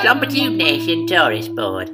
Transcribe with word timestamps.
Slumpitude 0.00 0.56
Nation 0.56 1.06
Tourist 1.06 1.54
Board. 1.54 1.90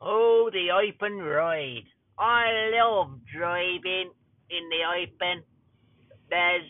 Oh, 0.00 0.48
the 0.50 0.70
open 0.72 1.18
ride. 1.18 1.84
I 2.18 2.72
love 2.72 3.20
driving 3.30 4.10
in 4.48 4.68
the 4.70 4.80
open. 4.96 5.42
There's 6.30 6.64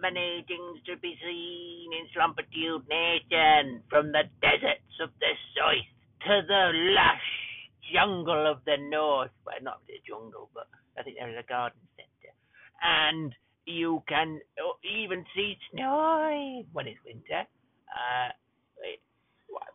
many 0.00 0.46
things 0.48 0.80
to 0.86 0.96
be 0.96 1.14
seen 1.20 1.92
in 1.92 2.08
Slumpitude 2.16 2.88
Nation, 2.88 3.82
from 3.90 4.10
the 4.10 4.22
deserts 4.40 4.96
of 5.02 5.10
the 5.20 5.32
south 5.54 5.84
to 6.24 6.40
the 6.48 6.70
lush 6.72 7.28
jungle 7.92 8.50
of 8.50 8.64
the 8.64 8.78
north. 8.78 9.30
Well, 9.44 9.56
not 9.60 9.82
the 9.86 10.00
jungle, 10.08 10.48
but 10.54 10.68
I 10.98 11.02
think 11.02 11.18
there 11.18 11.28
is 11.28 11.36
a 11.38 11.46
garden 11.46 11.80
centre. 11.96 12.34
And 12.82 13.34
you 13.66 14.02
can 14.08 14.40
uh, 14.58 14.72
even 14.84 15.24
see 15.34 15.56
snow 15.72 16.64
when 16.72 16.86
it's 16.86 16.98
winter. 17.04 17.42
Uh, 17.88 18.30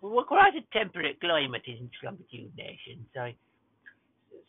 we're 0.02 0.24
quite 0.24 0.54
a 0.56 0.78
temperate 0.78 1.20
climate 1.22 1.64
in 1.68 1.90
Slumpitude 2.02 2.52
Nation, 2.58 3.06
so, 3.14 3.32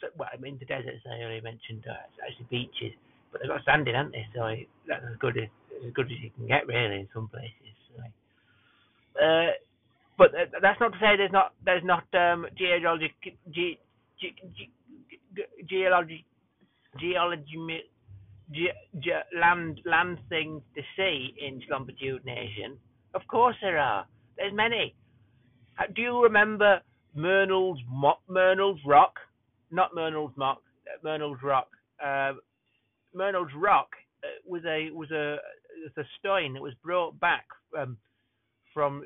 so 0.01 0.09
well, 0.17 0.29
I 0.33 0.37
mean 0.39 0.59
the 0.59 0.67
deserts 0.67 1.05
I 1.07 1.23
already 1.23 1.41
mentioned, 1.41 1.85
uh, 1.89 2.27
actually 2.27 2.47
beaches, 2.51 2.93
but 3.31 3.41
they've 3.41 3.51
got 3.51 3.65
sand 3.65 3.87
in, 3.89 3.95
haven't 3.95 4.13
they? 4.13 4.27
So 4.35 4.55
that's 4.89 5.05
as 5.05 5.17
good 5.19 5.39
as 5.39 5.49
as 5.87 5.93
good 5.95 6.07
as 6.07 6.19
you 6.23 6.31
can 6.31 6.47
get 6.47 6.67
really 6.67 7.01
in 7.01 7.09
some 7.15 7.29
places. 7.29 7.75
So. 7.95 9.25
Uh, 9.25 9.51
but 10.19 10.33
that's 10.61 10.81
not 10.81 10.93
to 10.93 10.99
say 10.99 11.17
there's 11.17 11.33
not 11.33 11.55
there's 11.65 11.85
not 11.85 12.05
um, 12.15 12.47
geologic 12.57 13.13
ge, 13.51 13.79
ge, 14.21 14.35
ge, 14.55 14.69
geology 15.69 16.25
geology 16.99 17.83
ge, 18.53 19.11
land 19.39 19.81
land 19.85 20.19
things 20.29 20.63
to 20.75 20.83
see 20.97 21.35
in 21.41 21.61
Slumpitude 21.69 22.25
Nation. 22.25 22.77
Of 23.15 23.23
course 23.29 23.57
there 23.63 23.79
are. 23.79 24.07
There's 24.37 24.53
many. 24.55 24.95
Uh, 25.79 25.85
Do 25.95 26.03
you 26.03 26.23
remember 26.23 26.81
Murnell's 27.17 27.81
Mo- 27.89 28.21
Rock? 28.87 29.15
Not 29.71 29.95
Murnell's 29.95 30.37
Mock. 30.37 30.63
uh, 31.05 31.19
Rock. 31.43 31.69
Uh, 32.03 32.33
Rock 33.57 33.91
uh, 34.25 34.29
was 34.47 34.63
a 34.67 34.91
was 34.91 35.11
a 35.11 35.37
was 35.85 35.93
a 35.97 36.05
stone 36.19 36.55
that 36.55 36.63
was 36.63 36.75
brought 36.83 37.19
back 37.21 37.47
um, 37.79 37.97
from 38.75 39.05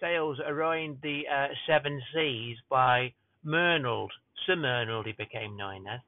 sails 0.00 0.38
around 0.46 0.98
the 1.02 1.22
uh, 1.32 1.48
seven 1.68 2.00
seas 2.14 2.56
by 2.68 3.12
Murnald. 3.44 4.08
Sir 4.46 4.56
Murnald 4.56 5.06
he 5.06 5.12
became 5.12 5.56
known 5.56 5.86
as. 5.86 6.00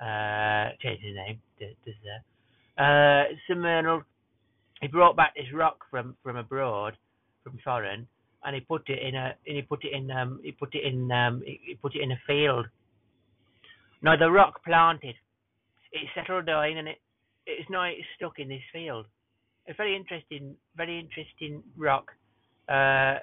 Uh, 0.00 0.70
changed 0.82 1.04
his 1.04 1.14
name. 1.14 1.40
Sir. 1.58 1.72
Uh, 2.78 3.24
Sir 3.46 3.54
Murnald. 3.54 4.02
He 4.80 4.88
brought 4.88 5.16
back 5.16 5.34
this 5.34 5.52
rock 5.54 5.78
from 5.90 6.16
from 6.22 6.36
abroad, 6.36 6.94
from 7.42 7.58
foreign, 7.64 8.06
and 8.44 8.54
he 8.54 8.60
put 8.60 8.88
it 8.88 8.98
in 9.02 9.14
a 9.14 9.34
and 9.46 9.56
he 9.56 9.62
put 9.62 9.84
it 9.84 9.92
in 9.94 10.10
um 10.10 10.40
he 10.44 10.52
put 10.52 10.74
it 10.74 10.84
in 10.84 11.10
um 11.10 11.42
he, 11.46 11.60
he 11.64 11.74
put 11.74 11.96
it 11.96 12.02
in 12.02 12.12
a 12.12 12.20
field. 12.26 12.66
Now 14.02 14.16
the 14.16 14.30
rock 14.30 14.62
planted, 14.64 15.14
it 15.92 16.08
settled 16.14 16.46
down 16.46 16.76
and 16.76 16.88
it 16.88 16.98
it's 17.46 17.68
now 17.70 17.84
it's 17.84 18.06
stuck 18.16 18.38
in 18.38 18.48
this 18.48 18.62
field. 18.72 19.06
A 19.68 19.74
very 19.74 19.96
interesting, 19.96 20.54
very 20.76 20.98
interesting 20.98 21.62
rock. 21.76 22.12
Uh, 22.68 23.18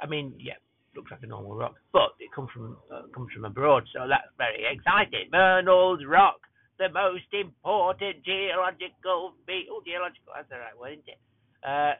I 0.00 0.06
mean, 0.08 0.34
yeah, 0.38 0.54
looks 1.02 1.10
like 1.10 1.22
a 1.22 1.26
normal 1.26 1.56
rock, 1.56 1.74
but 1.92 2.14
it 2.20 2.30
comes 2.32 2.48
from 2.54 2.76
uh, 2.92 3.02
comes 3.14 3.32
from 3.34 3.44
abroad, 3.44 3.82
so 3.92 4.06
that's 4.08 4.30
very 4.38 4.62
exciting. 4.70 5.30
Murnell's 5.32 6.04
Rock, 6.06 6.38
the 6.78 6.88
most 6.88 7.26
important 7.32 8.22
geological 8.24 9.34
feature. 9.46 9.70
Oh, 9.72 9.82
geological, 9.84 10.32
that's 10.34 10.48
the 10.48 10.58
right 10.58 10.78
word, 10.78 10.92
isn't 10.92 11.08
it? 11.08 11.18
Uh, 11.66 11.94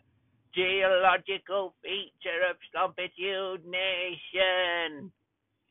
geological 0.54 1.74
feature 1.82 2.46
of 2.48 2.56
Slumpitude 2.70 3.66
Nation. 3.66 5.10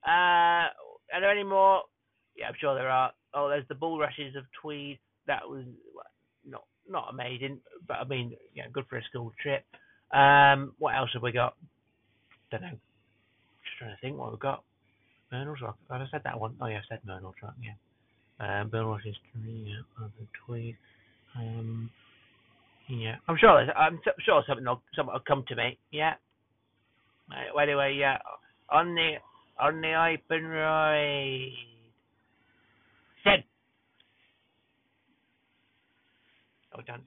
Uh, 0.06 0.68
are 1.16 1.22
there 1.22 1.32
any 1.32 1.44
more? 1.44 1.84
Yeah, 2.36 2.48
I'm 2.48 2.56
sure 2.60 2.76
there 2.76 2.90
are. 2.90 3.12
Oh, 3.34 3.48
there's 3.48 3.68
the 3.70 3.76
bulrushes 3.76 4.36
of 4.36 4.44
Tweed. 4.62 5.00
That 5.28 5.48
was 5.48 5.64
not 6.46 6.64
not 6.90 7.08
amazing, 7.10 7.60
but 7.88 7.96
I 7.96 8.04
mean, 8.04 8.36
yeah, 8.54 8.64
good 8.74 8.86
for 8.90 8.98
a 8.98 9.04
school 9.04 9.32
trip. 9.42 9.64
Um, 10.12 10.74
what 10.80 10.96
else 10.96 11.12
have 11.14 11.24
we 11.24 11.32
got? 11.32 11.56
Don't 12.52 12.64
know. 12.64 12.78
Trying 13.82 13.96
to 13.96 14.02
think 14.02 14.18
what 14.18 14.30
we've 14.30 14.40
got. 14.40 14.64
Murnell's 15.34 15.62
Rock. 15.62 15.78
Oh, 15.90 15.96
I 15.96 16.06
said 16.12 16.22
that 16.24 16.40
one. 16.40 16.56
Oh 16.62 16.68
yeah, 16.68 16.78
I 16.78 16.82
said 16.88 17.00
Murnell's 17.04 17.34
Rock. 17.42 17.56
Yeah. 17.60 18.62
Um, 18.62 18.70
Bulrushes 18.70 19.16
Tree. 19.32 19.66
Yeah, 19.74 20.06
of 20.06 20.12
the 20.20 20.28
Tweed. 20.46 20.78
Um, 21.36 21.90
yeah, 22.88 23.16
I'm 23.28 23.38
sure. 23.38 23.50
I'm 23.72 23.96
s- 24.06 24.14
sure 24.20 24.44
something 24.48 24.66
will 24.66 24.84
something 24.96 25.14
will 25.14 25.22
come 25.28 25.44
to 25.48 25.56
me. 25.56 25.80
Yeah. 25.92 26.14
Well, 27.56 27.64
anyway, 27.64 27.96
yeah. 27.98 28.20
On 28.70 28.94
the 28.94 29.14
on 29.60 29.82
the 29.82 29.94
open 29.94 30.46
ride. 30.46 31.50
Said. 33.24 33.44
Oh, 36.78 36.82
don't. 36.86 37.02